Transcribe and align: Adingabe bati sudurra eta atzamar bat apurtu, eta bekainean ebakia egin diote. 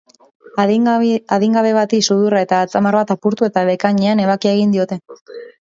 Adingabe 0.61 1.75
bati 1.77 2.01
sudurra 2.07 2.41
eta 2.49 2.63
atzamar 2.69 2.99
bat 3.01 3.15
apurtu, 3.19 3.49
eta 3.53 3.67
bekainean 3.73 4.27
ebakia 4.27 4.59
egin 4.61 4.79
diote. 4.79 5.01